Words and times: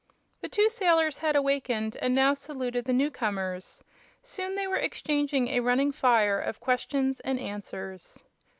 The 0.41 0.49
two 0.49 0.67
sailors 0.67 1.19
had 1.19 1.35
awakened 1.35 1.95
and 2.01 2.15
now 2.15 2.33
saluted 2.33 2.85
the 2.85 2.91
new 2.91 3.11
comers. 3.11 3.83
Soon 4.23 4.55
they 4.55 4.65
were 4.65 4.77
exchanging 4.77 5.49
a 5.49 5.59
running 5.59 5.91
fire 5.91 6.39
of 6.39 6.59
questions 6.59 7.19
and 7.19 7.39
answers. 7.39 8.23